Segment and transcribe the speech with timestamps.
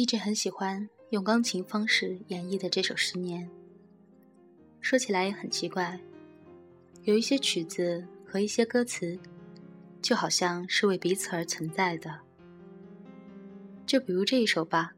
[0.00, 3.46] 一直很喜欢用钢琴方式演绎的这首《十年》。
[4.80, 6.00] 说起来也很奇怪，
[7.02, 9.20] 有一些曲子和一些歌词，
[10.00, 12.18] 就好像是为彼此而存在的。
[13.84, 14.94] 就比如这一首吧，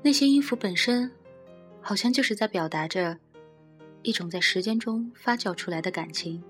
[0.00, 1.12] 那些音符本身，
[1.82, 3.18] 好像就是在表达着
[4.00, 6.42] 一种在时间中发酵出来的感情，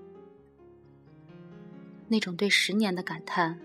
[2.07, 3.59] 那种对十年的感叹，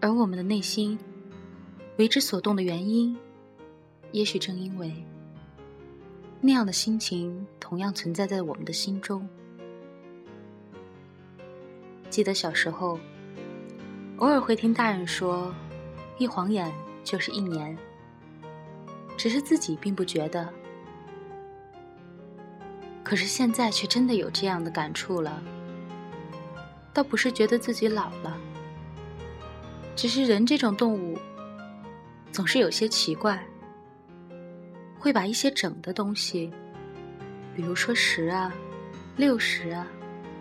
[0.00, 0.96] 而我们的内心。
[1.96, 3.16] 为之所动的原因，
[4.12, 4.92] 也许正因为
[6.40, 9.26] 那样的心情同样存在在我们的心中。
[12.10, 12.98] 记得小时候，
[14.18, 15.54] 偶尔会听大人说
[16.18, 16.72] ：“一晃眼
[17.02, 17.76] 就是一年。”
[19.16, 20.46] 只是自己并不觉得。
[23.02, 25.42] 可是现在却真的有这样的感触了。
[26.92, 28.38] 倒不是觉得自己老了，
[29.94, 31.18] 只是人这种动物。
[32.36, 33.42] 总是有些奇怪，
[34.98, 36.52] 会把一些整的东西，
[37.54, 38.52] 比如说十啊、
[39.16, 39.86] 六十啊、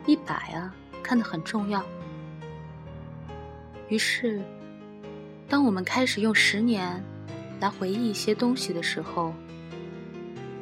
[0.06, 1.82] 一百啊，看得很重要。
[3.88, 4.42] 于是，
[5.48, 7.02] 当我们开始用十年
[7.62, 9.34] 来回忆一些东西的时候，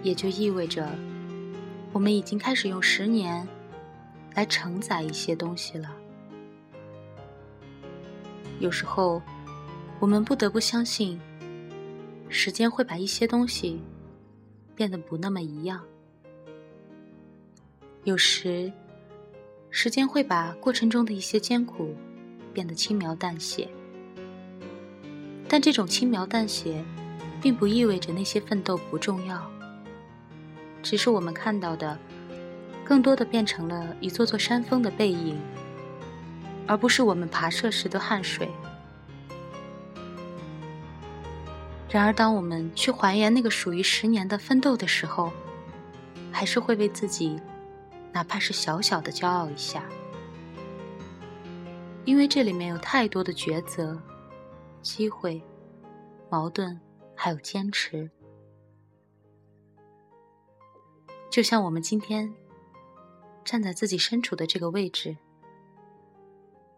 [0.03, 0.87] 也就意味着
[1.91, 3.47] 我们已经开始用十年
[4.35, 5.91] 来承载一些东西了。
[8.59, 9.19] 有时候。
[9.99, 11.19] 我们不得不相信，
[12.27, 13.81] 时间会把一些东西
[14.75, 15.81] 变得不那么一样。
[18.03, 18.71] 有时，
[19.69, 21.95] 时间会把过程中的一些艰苦
[22.53, 23.69] 变得轻描淡写。
[25.47, 26.83] 但这种轻描淡写，
[27.41, 29.49] 并不意味着那些奋斗不重要。
[30.81, 31.97] 只是我们看到的，
[32.83, 35.39] 更多的变成了一座座山峰的背影，
[36.67, 38.49] 而不是我们跋涉时的汗水。
[41.93, 45.31] 然而，当我们去还原那个属于十年的奋斗的时候，
[46.31, 47.39] 还是会为自己，
[48.11, 49.87] 哪怕是小小的骄傲一下，
[52.03, 54.01] 因为这里面有太多的抉择、
[54.81, 55.39] 机会、
[56.31, 56.81] 矛盾，
[57.15, 58.09] 还有坚持。
[61.29, 62.33] 就像我们今天
[63.45, 65.15] 站在自己身处的这个位置，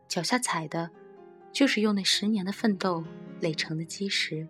[0.10, 0.92] 脚下踩的，
[1.54, 3.02] 就是用那十年的奋斗
[3.40, 4.50] 垒成的基石。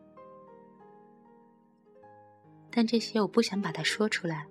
[2.75, 4.45] 但这些我不想把它说出来，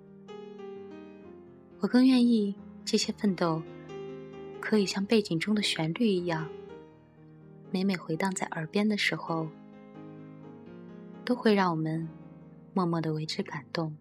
[1.79, 3.61] 我更愿意这些奋斗
[4.59, 6.49] 可以像背景中的旋律一样，
[7.69, 9.47] 每每回荡在耳边的时候，
[11.23, 12.09] 都会让我们
[12.73, 13.95] 默默的为之感动。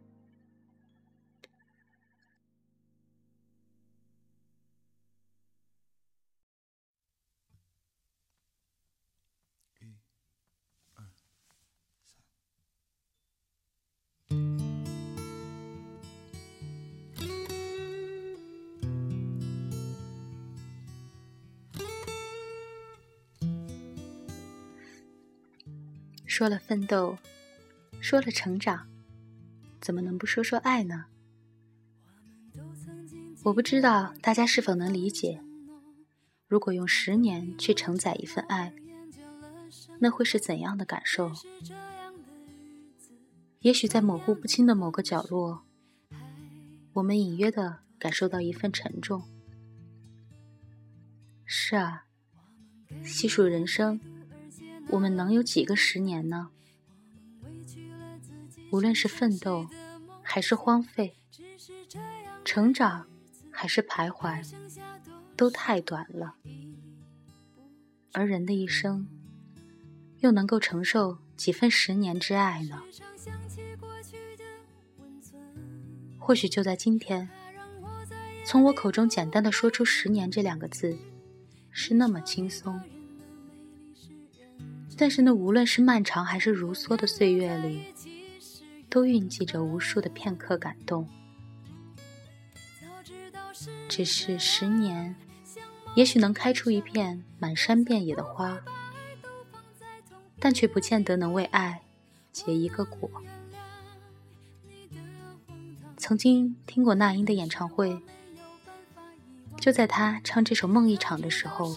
[26.34, 27.16] 说了奋斗，
[28.00, 28.88] 说了成长，
[29.80, 31.04] 怎么能不说说爱呢？
[33.44, 35.40] 我不知道大家是否能理解，
[36.48, 38.74] 如果用十年去承载一份爱，
[40.00, 41.30] 那会是怎样的感受？
[43.60, 45.62] 也许在模糊不清的某个角落，
[46.94, 49.22] 我们隐约的感受到一份沉重。
[51.44, 52.06] 是啊，
[53.04, 54.00] 细数人生。
[54.90, 56.50] 我们能有几个十年呢？
[58.70, 59.68] 无论是奋斗，
[60.22, 61.14] 还是荒废；
[62.44, 63.06] 成长，
[63.50, 64.44] 还是徘徊，
[65.36, 66.34] 都太短了。
[68.12, 69.08] 而人的一生，
[70.20, 72.82] 又能够承受几分十年之爱呢？
[76.18, 77.28] 或许就在今天，
[78.46, 80.96] 从我口中简单的说出“十年”这两个字，
[81.70, 82.80] 是那么轻松。
[84.96, 87.92] 但是那无论是漫长还是如梭的岁月里，
[88.88, 91.08] 都蕴藉着无数的片刻感动。
[93.88, 95.16] 只是十年，
[95.96, 98.60] 也许能开出一片满山遍野的花，
[100.38, 101.82] 但却不见得能为爱
[102.32, 103.10] 结一个果。
[105.96, 108.00] 曾经听过那英的演唱会，
[109.58, 111.76] 就在他唱这首《梦一场》的时候，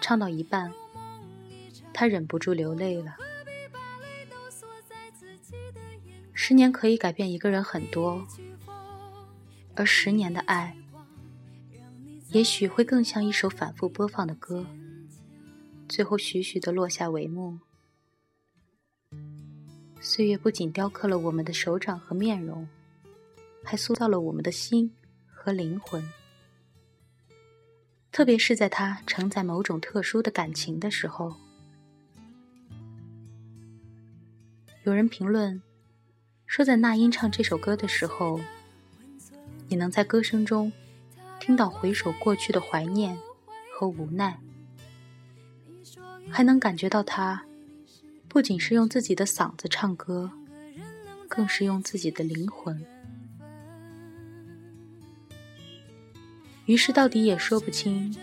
[0.00, 0.72] 唱到一半。
[2.00, 3.14] 他忍不住流泪了。
[6.32, 8.26] 十年可以改变一个人很多，
[9.74, 10.74] 而十年的爱，
[12.30, 14.64] 也许会更像一首反复播放的歌，
[15.90, 17.58] 最后徐徐的落下帷幕。
[20.00, 22.66] 岁月不仅雕刻了我们的手掌和面容，
[23.62, 24.90] 还塑造了我们的心
[25.26, 26.02] 和灵魂。
[28.10, 31.36] 特别是在它承载某种特殊的感情的时候。
[34.90, 35.62] 有人评论
[36.46, 38.40] 说，在那英唱这首歌的时候，
[39.68, 40.72] 你能在歌声中
[41.38, 43.16] 听到回首过去的怀念
[43.72, 44.36] 和无奈，
[46.28, 47.44] 还能感觉到他。
[48.26, 50.32] 不仅是用自己的嗓子唱歌，
[51.28, 52.84] 更是用自己的灵魂。
[56.66, 58.16] 于是，到底也说不清，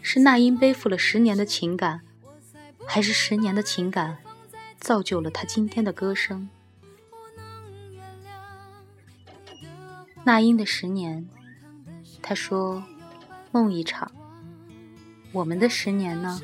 [0.00, 2.00] 是那英背负了十年的情感，
[2.86, 4.16] 还是十年的情感
[4.80, 6.48] 造就了他今天的歌声。
[10.24, 11.28] 那英的十年，
[12.20, 12.82] 他说
[13.52, 14.10] ：“梦一场。”
[15.32, 16.40] 我们的十年呢？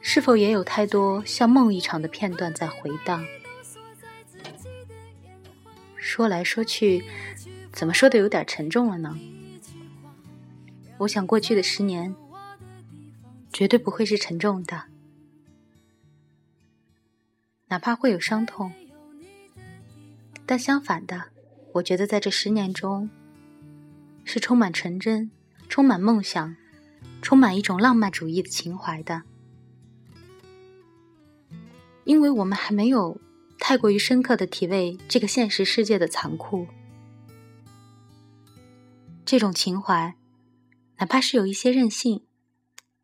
[0.00, 3.26] 是否也有太多像梦一场的片段在回荡？
[5.96, 7.04] 说来说去，
[7.72, 9.18] 怎么说的有点沉重了呢？
[10.98, 12.14] 我想过去的十年
[13.52, 14.84] 绝对不会是沉重的，
[17.68, 18.72] 哪怕会有伤痛，
[20.46, 21.30] 但相反的，
[21.74, 23.10] 我觉得在这十年中
[24.24, 25.30] 是充满纯真、
[25.68, 26.56] 充满梦想、
[27.20, 29.22] 充满一种浪漫主义的情怀的。
[32.04, 33.20] 因为我们还没有
[33.58, 36.68] 太过于深刻的体味这个现实世界的残酷，
[39.24, 40.14] 这种情怀，
[40.98, 42.24] 哪怕是有一些任性，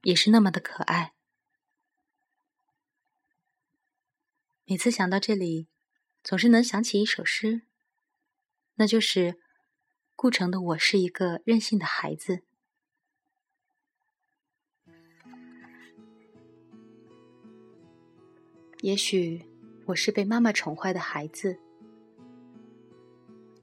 [0.02, 1.14] 也是那么的可爱。
[4.64, 5.68] 每次想到这里，
[6.22, 7.62] 总是能想起一首诗，
[8.76, 9.38] 那就是
[10.16, 12.36] 顾城的《我是一个任性的孩子》。
[18.80, 19.44] 也许
[19.86, 21.58] 我是被妈妈宠坏的孩子，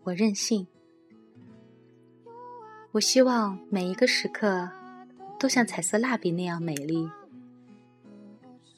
[0.04, 0.68] 我任性。
[2.92, 4.70] 我希望每一个时刻
[5.40, 7.10] 都像彩色蜡笔那样美丽。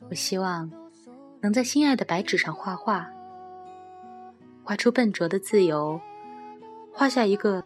[0.09, 0.71] 我希望
[1.41, 3.09] 能在心爱的白纸上画画，
[4.63, 5.99] 画出笨拙的自由，
[6.93, 7.63] 画下一个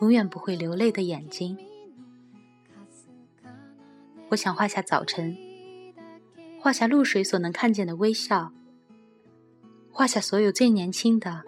[0.00, 1.56] 永远不会流泪的眼睛。
[4.30, 5.36] 我想画下早晨。
[6.58, 8.52] 画下露水所能看见的微笑，
[9.90, 11.42] 画下所有最年轻的、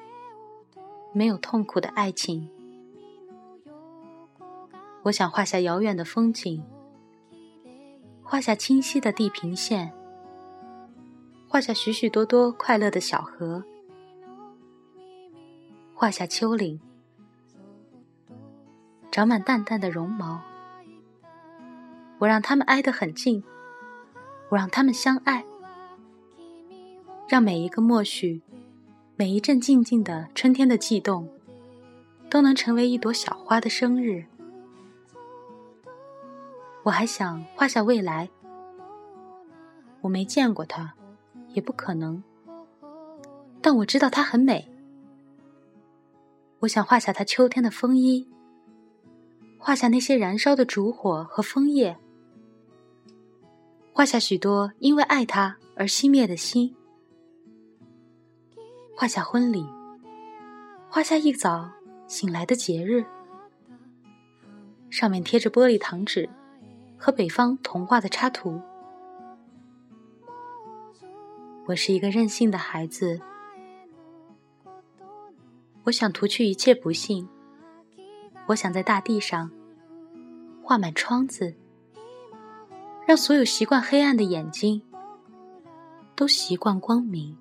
[1.13, 2.51] 没有痛苦的爱情。
[5.05, 6.65] 我想画下遥远的风景，
[8.25, 9.93] 画下清晰的地平线，
[11.55, 13.63] 画下许许多多快乐的小河，
[15.95, 16.81] 画下丘陵，
[19.13, 20.41] 长满淡淡的绒毛。
[22.19, 23.41] 我让它们挨得很近。
[24.49, 25.45] 我让他们相爱，
[27.29, 28.43] 让每一个默许，
[29.15, 31.29] 每一阵静静的春天的悸动，
[32.29, 34.25] 都能成为一朵小花的生日。
[36.83, 38.29] 我还想画下未来，
[40.01, 40.93] 我没见过它，
[41.55, 42.23] 也不可能，
[43.63, 44.71] 但我知道它很美。
[46.61, 48.29] 我想画下它秋天的风衣，
[49.59, 51.97] 画下那些燃烧的烛火和枫叶。
[53.93, 56.75] 画下许多因为爱他而熄灭的心，
[58.97, 59.65] 画下婚礼，
[60.91, 61.71] 画下一早
[62.09, 63.05] 醒来的节日，
[64.91, 66.29] 上面贴着玻璃糖纸
[66.99, 68.61] 和北方童话的插图。
[71.67, 73.19] 我是一个任性的孩子，
[75.85, 77.27] 我想涂去一切不幸，
[78.47, 79.51] 我想在大地上
[80.63, 81.55] 画满窗子。
[83.07, 84.81] 让所有习惯黑暗的眼睛
[86.15, 87.37] 都习惯光明。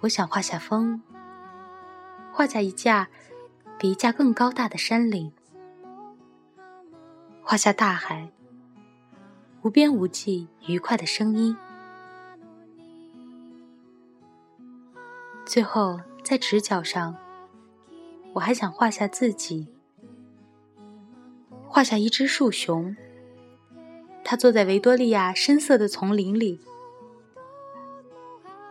[0.00, 1.02] 我想画下风，
[2.32, 3.08] 画下一架
[3.78, 5.32] 比一架更高大的山岭，
[7.42, 8.30] 画下大海，
[9.62, 11.56] 无边无际愉快的声音。
[15.46, 17.16] 最后，在直角上，
[18.32, 19.68] 我还想画下自己。
[21.68, 22.96] 画下一只树熊，
[24.24, 26.60] 它坐在维多利亚深色的丛林里，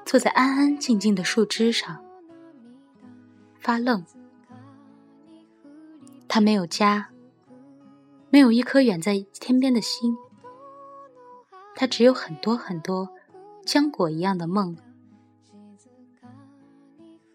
[0.06, 2.04] 坐在安安静静的树枝上，
[3.60, 4.06] 发愣。
[6.28, 7.10] 它没有家，
[8.30, 10.16] 没有一颗远在天边的心，
[11.76, 13.10] 他只有很多很多
[13.66, 14.78] 浆果一样的梦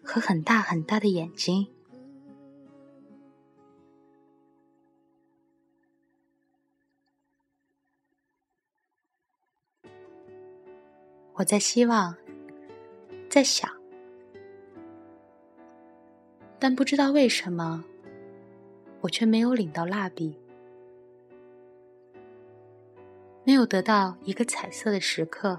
[0.03, 1.67] 和很大很大的眼睛。
[11.33, 12.15] 我在希望
[13.29, 13.69] 在想
[16.57, 17.83] 但不知道为什么
[19.01, 20.46] 我却没有领到蜡笔。
[23.47, 25.57] 没有得到一个彩色的时刻。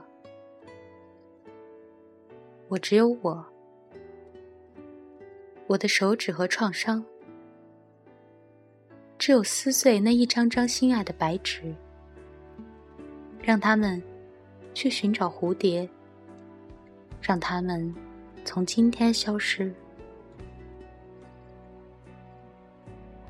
[2.68, 3.42] 我只有我，
[5.66, 7.02] 我的手指和创伤。
[9.16, 11.75] 只有撕碎那一张张心爱的白纸，
[13.42, 14.02] 让他们
[14.75, 15.88] 去寻找蝴蝶，
[17.23, 17.95] 让他们
[18.45, 19.73] 从今天消失。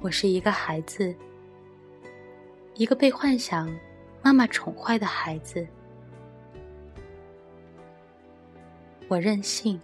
[0.00, 1.14] 我是一个孩子，
[2.74, 3.72] 一个被幻想
[4.22, 5.66] 妈妈宠坏的孩子。
[9.08, 9.80] 我任性。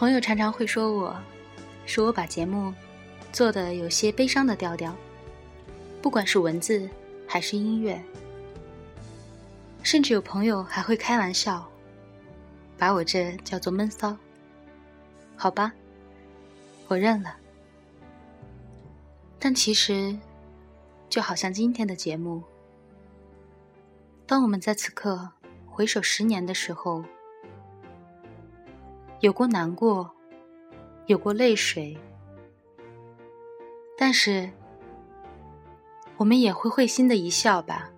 [0.00, 1.14] 朋友常常会说我，
[1.84, 2.72] 说我把节目
[3.32, 4.96] 做的有些悲伤的调调，
[6.00, 6.88] 不管是文字
[7.28, 8.02] 还是音乐，
[9.82, 11.70] 甚至有朋友还会开玩笑，
[12.78, 14.16] 把我这叫做闷骚。
[15.36, 15.70] 好吧，
[16.88, 17.36] 我认了。
[19.38, 20.16] 但其实，
[21.10, 22.42] 就好像今天的节目，
[24.26, 25.28] 当我们在此刻
[25.66, 27.04] 回首十年的时候。
[29.20, 30.10] 有过难过，
[31.04, 31.94] 有过泪水，
[33.96, 34.50] 但是
[36.16, 37.90] 我们也会会心的一笑吧。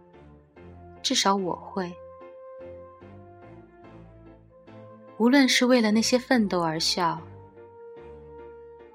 [1.01, 1.93] 至少我会。
[5.19, 7.21] 无论是为了那些奋斗而笑，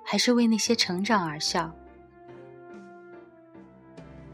[0.03, 1.71] 还是为那些成长而笑，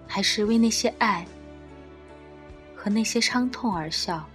[0.07, 1.23] 还是为那些爱
[2.75, 4.27] 和那些伤痛而笑。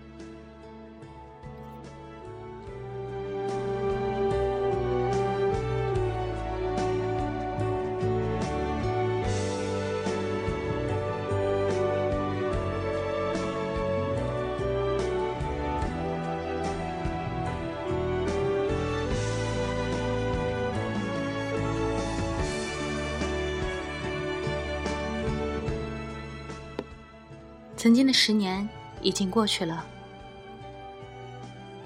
[27.78, 28.68] 曾经的十年
[29.02, 29.87] 已经过去了，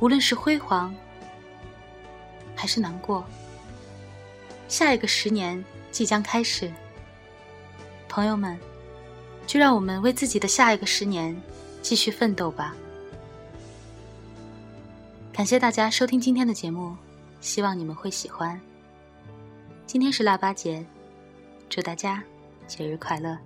[0.01, 0.93] 无论是辉煌
[2.57, 3.23] 还是难过，
[4.69, 6.73] 下一个十年即将开始。
[8.09, 8.59] 朋友们，
[9.47, 11.39] 就让我们为自己的下一个十年
[11.83, 12.75] 继续奋斗吧！
[15.31, 16.97] 感谢大家收听今天的节目，
[17.43, 18.59] 希望你们会喜欢。
[19.87, 20.83] 今天是腊八节，
[21.69, 22.25] 祝大家
[22.67, 23.37] 节日快乐！